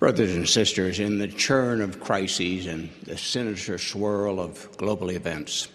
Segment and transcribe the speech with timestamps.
[0.00, 5.68] Brothers and sisters, in the churn of crises and the sinister swirl of global events,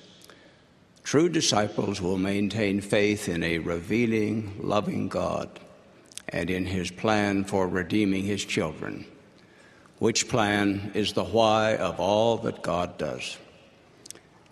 [1.03, 5.59] true disciples will maintain faith in a revealing, loving God
[6.27, 9.05] and in his plan for redeeming his children,
[9.99, 13.37] which plan is the why of all that God does.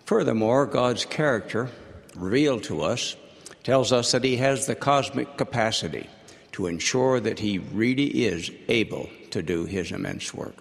[0.06, 1.68] Furthermore, God's character,
[2.14, 3.16] revealed to us,
[3.64, 6.08] tells us that he has the cosmic capacity
[6.52, 10.54] to ensure that he really is able to do his immense work.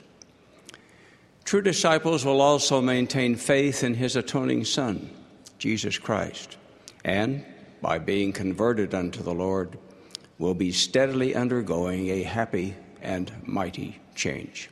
[1.46, 5.12] True disciples will also maintain faith in his atoning Son,
[5.60, 6.58] Jesus Christ,
[7.06, 7.46] and,
[7.84, 9.78] by being converted unto the Lord,
[10.40, 14.72] will be steadily undergoing a happy and mighty change.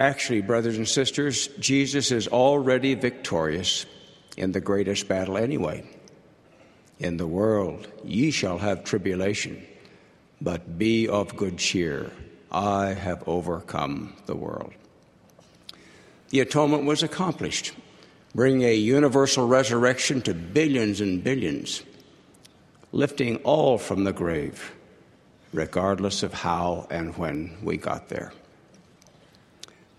[0.00, 3.86] Actually, brothers and sisters, Jesus is already victorious
[4.36, 5.88] in the greatest battle anyway.
[6.98, 9.64] In the world ye shall have tribulation,
[10.40, 12.10] but be of good cheer.
[12.50, 14.72] I have overcome the world.
[16.30, 17.72] The atonement was accomplished,
[18.34, 21.82] bringing a universal resurrection to billions and billions,
[22.92, 24.72] lifting all from the grave,
[25.52, 28.32] regardless of how and when we got there.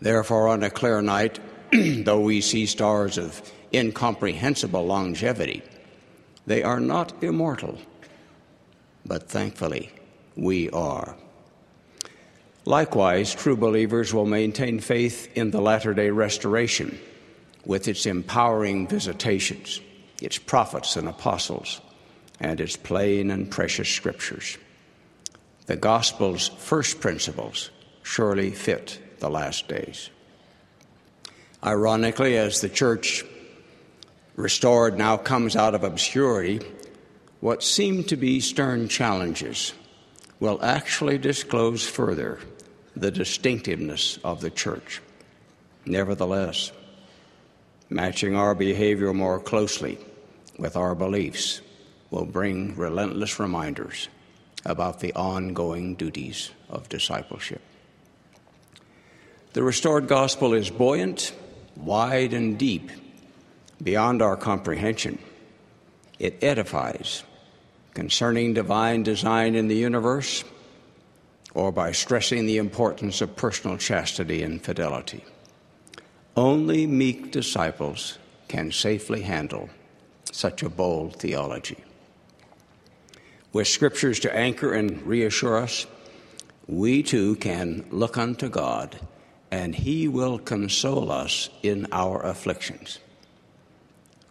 [0.02, 1.40] Therefore, on a clear night,
[1.72, 3.42] though we see stars of
[3.73, 5.62] incomprehensible longevity,
[6.45, 7.78] they are not immortal,
[9.06, 9.92] but thankfully
[10.36, 11.16] we are.
[12.66, 17.00] Likewise, true believers will maintain faith in the latter day restoration
[17.66, 19.81] with its empowering visitations,
[20.22, 21.81] its prophets and apostles,
[22.40, 24.58] and its plain and precious scriptures.
[25.66, 27.72] The gospel's first principles
[28.03, 30.09] surely fit the last days.
[31.64, 33.23] Ironically, as the church
[34.36, 36.59] restored now comes out of obscurity,
[37.40, 39.73] what seem to be stern challenges
[40.42, 42.39] will actually disclose further
[42.95, 45.00] the distinctiveness of the church.
[45.86, 46.72] Nevertheless,
[47.89, 50.00] matching our behavior more closely
[50.57, 51.62] with our beliefs
[52.09, 54.09] will bring relentless reminders
[54.66, 57.62] about the ongoing duties of discipleship.
[59.53, 61.34] The restored gospel is buoyant,
[61.75, 62.90] wide, and deep,
[63.81, 65.19] beyond our comprehension.
[66.18, 67.23] It edifies
[67.94, 70.44] concerning divine design in the universe
[71.53, 75.24] or by stressing the importance of personal chastity and fidelity.
[76.35, 79.69] Only meek disciples can safely handle
[80.31, 81.84] such a bold theology.
[83.52, 85.85] With scriptures to anchor and reassure us,
[86.68, 88.97] we too can look unto God,
[89.52, 93.00] and He will console us in our afflictions.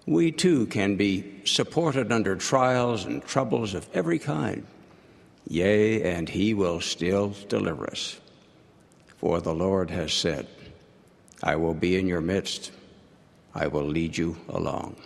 [0.07, 4.67] We too can be supported under trials and troubles of every kind
[5.51, 8.21] Yea, and he will still deliver us.
[9.19, 10.47] For the Lord has said,
[11.43, 12.71] I will be in your midst,
[13.53, 14.97] I will lead you along.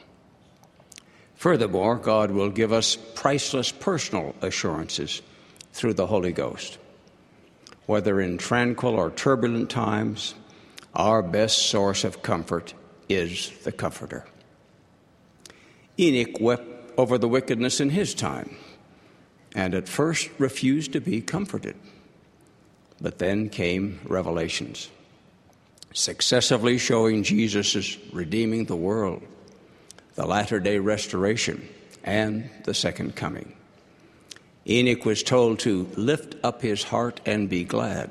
[1.34, 5.22] Furthermore, God will give us priceless personal assurances
[5.72, 6.78] through the Holy Ghost.
[7.87, 10.34] Whether in tranquil or turbulent times,
[10.94, 12.75] our best source of comfort
[13.09, 14.27] is the Comforter.
[15.99, 18.56] Enoch wept over the wickedness in his time
[19.55, 21.77] and at first refused to be comforted.
[23.00, 24.91] But then came revelations,
[25.93, 29.22] successively showing Jesus' redeeming the world,
[30.15, 31.69] the latter day restoration,
[32.03, 33.54] and the second coming.
[34.66, 38.10] Enoch was told to lift up his heart and be glad.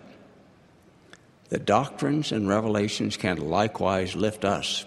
[1.50, 4.86] The doctrines and revelations can likewise lift us,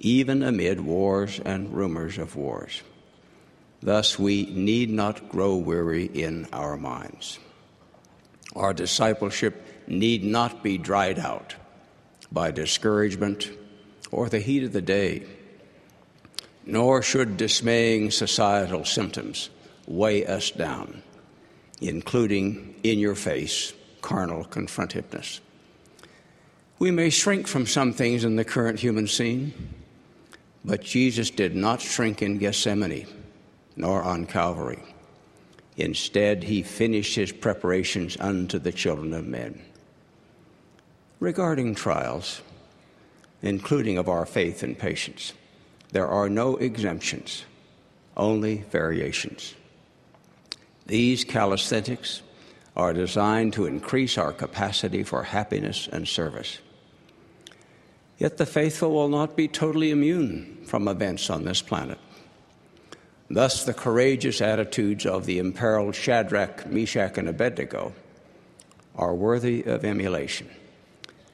[0.00, 2.82] even amid wars and rumors of wars.
[3.82, 7.38] Thus, we need not grow weary in our minds.
[8.56, 11.54] Our discipleship need not be dried out
[12.32, 13.50] by discouragement
[14.10, 15.22] or the heat of the day,
[16.66, 19.50] nor should dismaying societal symptoms
[19.86, 21.02] weigh us down,
[21.80, 25.40] including in your face carnal confrontiveness.
[26.78, 29.52] We may shrink from some things in the current human scene,
[30.64, 33.06] but Jesus did not shrink in Gethsemane
[33.76, 34.82] nor on Calvary.
[35.76, 39.62] Instead, he finished his preparations unto the children of men.
[41.18, 42.42] Regarding trials,
[43.42, 45.32] including of our faith and patience,
[45.92, 47.44] there are no exemptions,
[48.16, 49.54] only variations.
[50.86, 52.22] These calisthenics
[52.76, 56.58] are designed to increase our capacity for happiness and service.
[58.20, 61.98] Yet the faithful will not be totally immune from events on this planet.
[63.30, 67.94] Thus, the courageous attitudes of the imperiled Shadrach, Meshach, and Abednego
[68.94, 70.50] are worthy of emulation.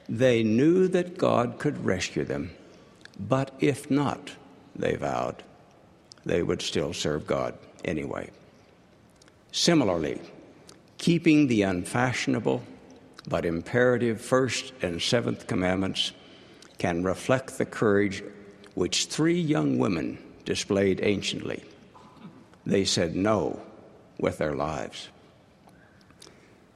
[0.07, 2.51] They knew that God could rescue them,
[3.19, 4.31] but if not,
[4.73, 5.43] they vowed,
[6.25, 8.29] they would still serve God anyway.
[9.51, 10.21] Similarly,
[10.97, 12.63] keeping the unfashionable
[13.27, 16.13] but imperative first and seventh commandments
[16.77, 18.23] can reflect the courage
[18.75, 21.63] which three young women displayed anciently.
[22.65, 23.61] They said no
[24.19, 25.09] with their lives.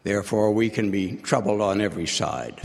[0.03, 2.61] Therefore, we can be troubled on every side,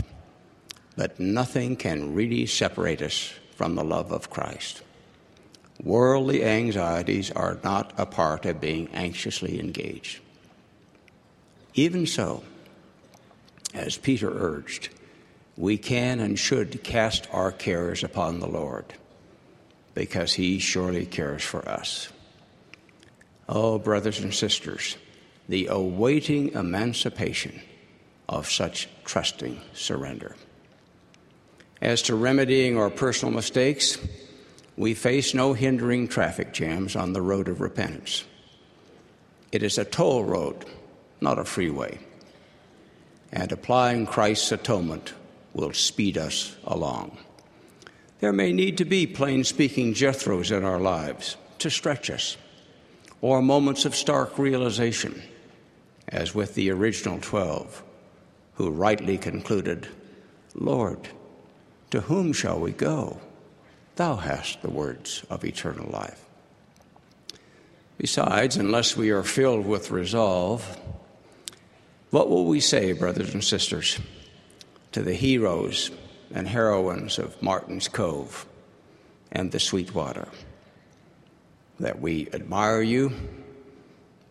[0.95, 4.81] but nothing can really separate us from the love of Christ.
[5.83, 10.19] Worldly anxieties are not a part of being anxiously engaged.
[11.75, 12.43] Even so,
[13.75, 14.89] as Peter urged,
[15.57, 18.85] we can and should cast our cares upon the Lord
[19.95, 22.09] because he surely cares for us.
[23.49, 24.97] Oh, brothers and sisters,
[25.49, 27.59] the awaiting emancipation
[28.29, 30.35] of such trusting surrender.
[31.81, 33.97] As to remedying our personal mistakes,
[34.75, 38.25] we face no hindering traffic jams on the road of repentance.
[39.51, 40.65] It is a toll road,
[41.19, 41.97] not a freeway.
[43.31, 45.13] And applying Christ's atonement
[45.57, 47.17] will speed us along.
[48.19, 52.37] There may need to be plain speaking Jethros in our lives to stretch us,
[53.19, 55.21] or moments of stark realization,
[56.07, 57.83] as with the original twelve,
[58.53, 59.87] who rightly concluded,
[60.55, 61.09] Lord,
[61.91, 63.19] to whom shall we go?
[63.95, 66.23] Thou hast the words of eternal life.
[67.97, 70.77] Besides, unless we are filled with resolve,
[72.11, 73.99] what will we say, brothers and sisters,
[74.97, 75.91] to the heroes
[76.33, 78.47] and heroines of Martin's Cove
[79.31, 80.27] and the Sweetwater?
[81.79, 83.13] That we admire you,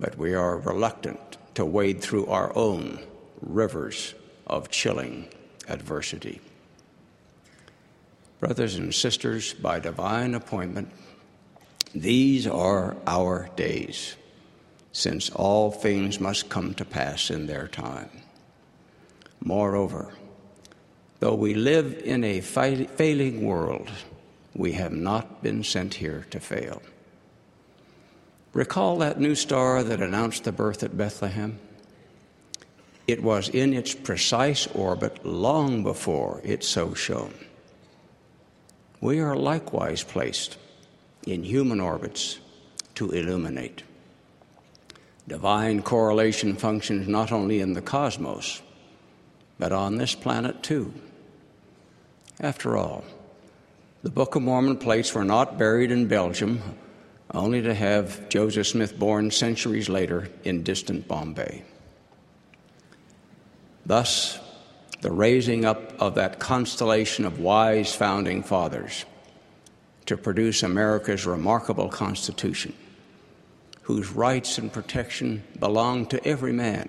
[0.01, 2.99] but we are reluctant to wade through our own
[3.41, 4.17] rivers
[4.49, 5.29] of chilling
[5.69, 6.41] adversity.
[8.41, 10.91] Brothers and sisters, by divine appointment,
[11.95, 14.17] these are our days,
[14.91, 18.11] since all things must come to pass in their time.
[19.45, 20.13] Moreover,
[21.21, 23.91] though we live in a failing world,
[24.55, 26.83] we have not been sent here to fail.
[28.53, 31.59] Recall that new star that announced the birth at Bethlehem?
[33.07, 37.35] It was in its precise orbit long before it so shone
[39.01, 40.57] we are likewise placed
[41.27, 42.39] in human orbits
[42.95, 43.83] to illuminate.
[45.29, 48.63] Divine correlation functions not only in the cosmos,
[49.59, 50.93] but on this planet too.
[52.41, 53.05] After all,
[54.03, 56.63] the Book of Mormon plates were not buried in Belgium,
[57.33, 61.65] only to have Joseph Smith born centuries later in distant Bombay.
[63.85, 64.39] Thus,
[65.01, 69.05] the raising up of that constellation of wise founding fathers
[70.07, 72.75] to produce America's remarkable Constitution,
[73.83, 76.89] whose rights and protection belong to every man,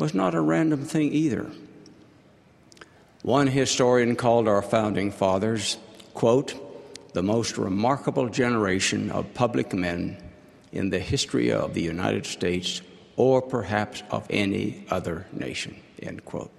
[0.00, 1.50] was not a random thing either.
[3.22, 5.76] One historian called our founding fathers,
[6.14, 6.54] quote,
[7.12, 10.16] the most remarkable generation of public men
[10.72, 12.80] in the history of the United States
[13.16, 16.50] or perhaps of any other nation, end quote.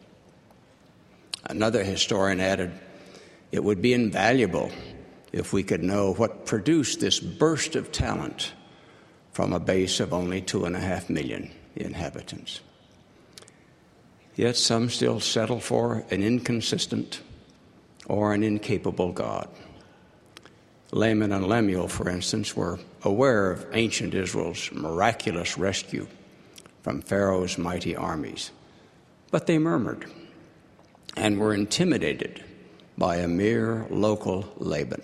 [1.46, 2.72] Another historian added,
[3.52, 4.70] It would be invaluable
[5.32, 8.54] if we could know what produced this burst of talent
[9.32, 12.60] from a base of only two and a half million inhabitants.
[14.42, 17.22] Yet some still settle for an inconsistent
[18.08, 19.48] or an incapable God.
[20.92, 26.08] Laman and Lemuel, for instance, were aware of ancient Israel's miraculous rescue
[26.82, 28.50] from Pharaoh's mighty armies,
[29.30, 30.10] but they murmured
[31.16, 32.44] and were intimidated
[32.98, 35.04] by a mere local Laban.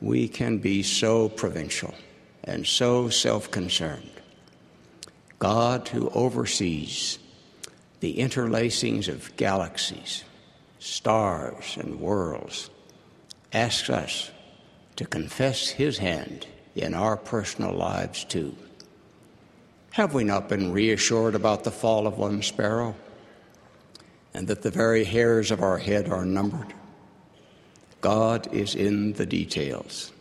[0.00, 1.94] We can be so provincial
[2.42, 4.10] and so self concerned.
[5.38, 7.20] God, who oversees
[8.04, 10.24] the interlacings of galaxies,
[10.78, 12.68] stars, and worlds,
[13.50, 14.30] asks us
[14.94, 16.46] to confess His hand
[16.76, 18.54] in our personal lives too.
[19.92, 22.94] Have we not been reassured about the fall of one sparrow?
[24.34, 26.74] and that the very hairs of our head are numbered.
[28.00, 30.12] God is in the details.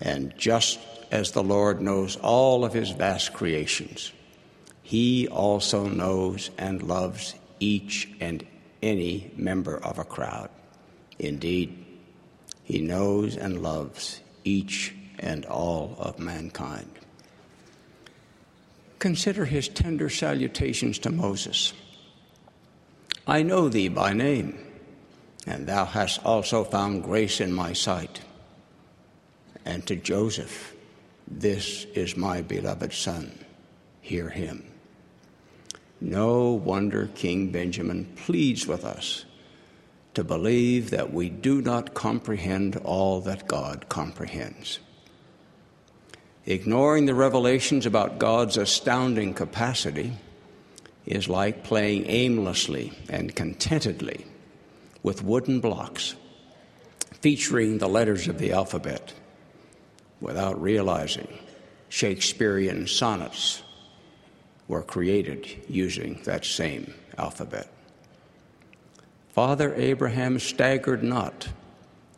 [0.00, 0.80] And just
[1.12, 4.12] as the Lord knows all of his vast creations,
[4.88, 8.42] he also knows and loves each and
[8.80, 10.48] any member of a crowd.
[11.18, 11.84] Indeed,
[12.64, 16.90] he knows and loves each and all of mankind.
[18.98, 21.74] Consider his tender salutations to Moses
[23.26, 24.58] I know thee by name,
[25.46, 28.22] and thou hast also found grace in my sight.
[29.66, 30.74] And to Joseph,
[31.30, 33.44] This is my beloved Son,
[34.00, 34.64] hear him.
[36.00, 39.24] No wonder King Benjamin pleads with us
[40.14, 44.78] to believe that we do not comprehend all that God comprehends.
[46.46, 50.12] Ignoring the revelations about God's astounding capacity
[51.04, 54.24] is like playing aimlessly and contentedly
[55.02, 56.14] with wooden blocks
[57.20, 59.12] featuring the letters of the alphabet
[60.20, 61.28] without realizing
[61.88, 63.62] Shakespearean sonnets
[64.68, 67.68] were created using that same alphabet.
[69.30, 71.48] Father Abraham staggered not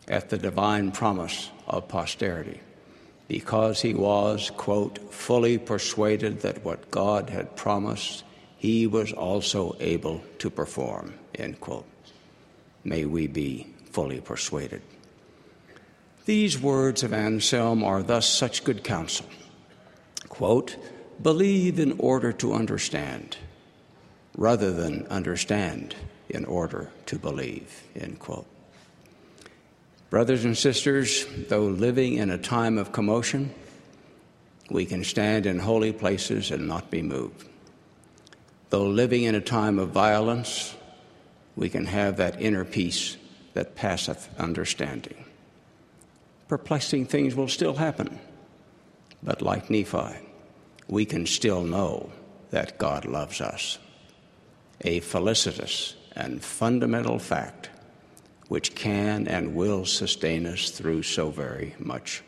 [0.08, 2.60] at the divine promise of posterity
[3.28, 8.24] because he was, quote, fully persuaded that what God had promised
[8.56, 11.86] he was also able to perform, end quote.
[12.84, 14.82] May we be fully persuaded.
[16.26, 19.26] These words of Anselm are thus such good counsel.
[20.28, 20.76] Quote,
[21.22, 23.36] believe in order to understand,
[24.36, 25.94] rather than understand
[26.28, 28.46] in order to believe, end quote.
[30.08, 33.54] Brothers and sisters, though living in a time of commotion,
[34.70, 37.46] we can stand in holy places and not be moved.
[38.70, 40.74] Though living in a time of violence,
[41.56, 43.16] we can have that inner peace
[43.54, 45.24] that passeth understanding.
[46.48, 48.18] Perplexing things will still happen,
[49.22, 50.29] but like Nephi,
[50.90, 52.10] we can still know
[52.50, 53.78] that God loves us.
[54.80, 57.70] A felicitous and fundamental fact
[58.48, 62.24] which can and will sustain us through so very much.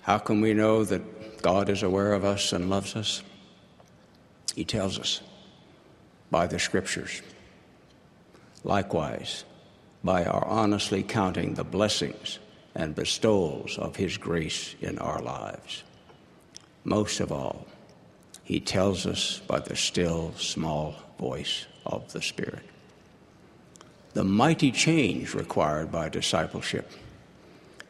[0.00, 3.22] How can we know that God is aware of us and loves us?
[4.54, 5.20] He tells us
[6.30, 7.20] by the scriptures.
[8.62, 9.44] Likewise,
[10.02, 12.38] by our honestly counting the blessings
[12.74, 15.82] and bestowals of His grace in our lives.
[16.84, 17.66] Most of all,
[18.42, 22.64] He tells us by the still small voice of the Spirit.
[24.12, 26.90] The mighty change required by discipleship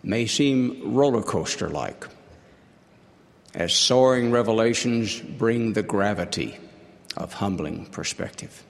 [0.02, 2.06] may seem roller coaster like
[3.54, 6.58] as soaring revelations bring the gravity
[7.16, 8.64] of humbling perspective.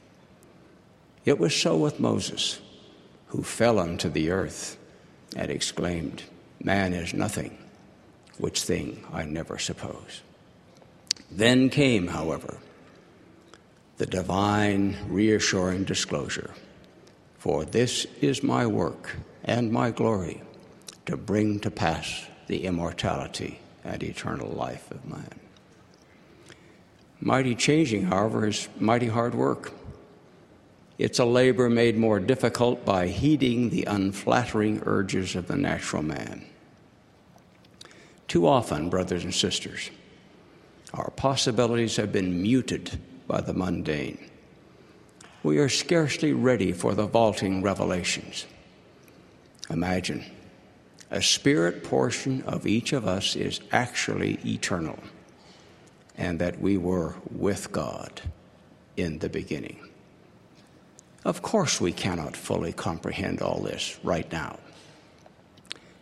[1.24, 2.60] It was so with Moses,
[3.28, 4.76] who fell unto the earth
[5.36, 6.22] and exclaimed,
[6.62, 7.56] Man is nothing,
[8.38, 10.22] which thing I never suppose.
[11.30, 12.58] Then came, however,
[13.98, 16.50] the divine reassuring disclosure
[17.38, 20.40] For this is my work and my glory
[21.06, 25.40] to bring to pass the immortality and eternal life of man.
[27.20, 29.72] Mighty changing, however, is mighty hard work.
[30.96, 36.46] It's a labor made more difficult by heeding the unflattering urges of the natural man.
[38.34, 39.90] Too often, brothers and sisters,
[40.92, 42.98] our possibilities have been muted
[43.28, 44.18] by the mundane.
[45.44, 48.46] We are scarcely ready for the vaulting revelations.
[49.70, 50.24] Imagine
[51.12, 54.98] a spirit portion of each of us is actually eternal,
[56.18, 58.20] and that we were with God
[58.96, 59.78] in the beginning.
[61.24, 64.58] Of course, we cannot fully comprehend all this right now.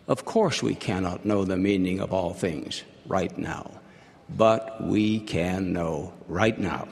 [0.07, 3.71] Of course, we cannot know the meaning of all things right now,
[4.29, 6.87] but we can know right now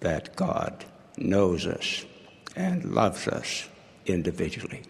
[0.00, 0.84] that God
[1.16, 2.04] knows us
[2.54, 3.68] and loves us
[4.06, 4.82] individually.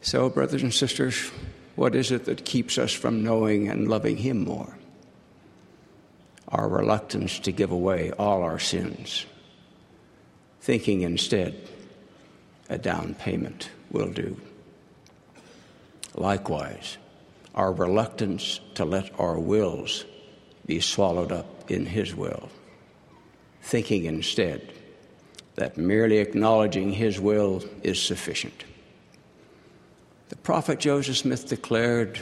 [0.00, 1.30] So, brothers and sisters,
[1.76, 4.76] what is it that keeps us from knowing and loving Him more?
[6.48, 9.26] Our reluctance to give away all our sins,
[10.60, 11.68] thinking instead
[12.68, 14.40] a down payment will do.
[16.14, 16.96] Likewise,
[17.54, 20.04] our reluctance to let our wills
[20.66, 22.48] be swallowed up in His will,
[23.62, 24.72] thinking instead
[25.56, 28.64] that merely acknowledging His will is sufficient.
[30.28, 32.20] The prophet Joseph Smith declared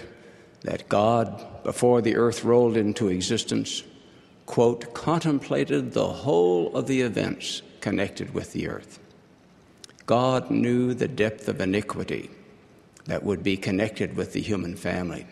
[0.63, 3.83] that God, before the earth rolled into existence,
[4.47, 8.99] quote, contemplated the whole of the events connected with the earth.
[10.07, 12.31] God knew the depth of iniquity
[13.05, 15.27] that would be connected with the human family,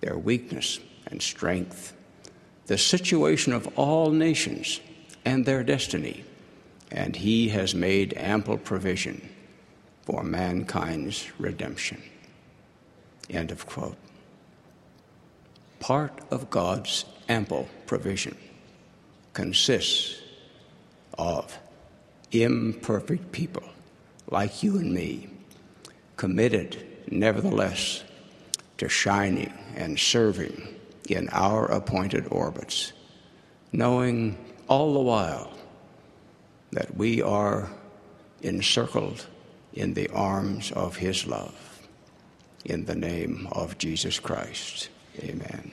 [0.00, 1.94] their weakness and strength,
[2.66, 4.80] the situation of all nations
[5.24, 6.24] and their destiny,
[6.90, 9.28] and He has made ample provision
[10.02, 12.02] for mankind's redemption.
[13.30, 13.96] End of quote.
[15.80, 18.36] Part of God's ample provision
[19.32, 20.20] consists
[21.18, 21.58] of
[22.32, 23.64] imperfect people
[24.30, 25.28] like you and me,
[26.16, 28.02] committed nevertheless
[28.78, 30.76] to shining and serving
[31.08, 32.92] in our appointed orbits,
[33.72, 34.36] knowing
[34.68, 35.52] all the while
[36.72, 37.70] that we are
[38.42, 39.26] encircled
[39.72, 41.54] in the arms of His love.
[42.64, 44.88] In the name of Jesus Christ,
[45.20, 45.72] amen.